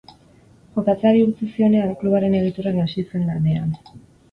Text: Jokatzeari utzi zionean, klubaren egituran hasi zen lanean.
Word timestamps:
Jokatzeari 0.77 1.21
utzi 1.25 1.51
zionean, 1.51 1.93
klubaren 2.01 2.39
egituran 2.41 2.83
hasi 2.87 3.07
zen 3.07 3.31
lanean. 3.31 3.79